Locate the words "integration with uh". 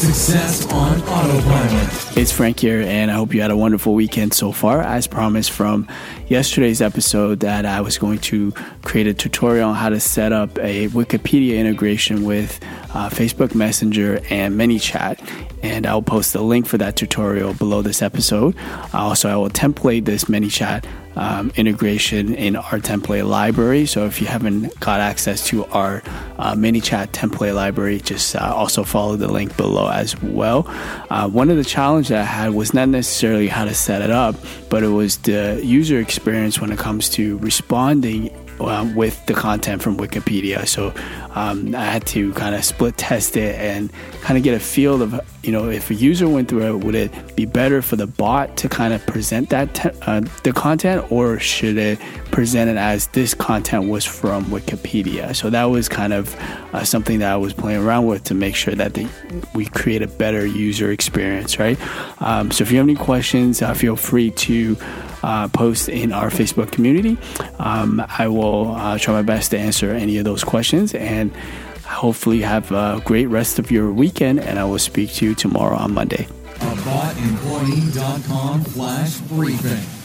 11.58-13.10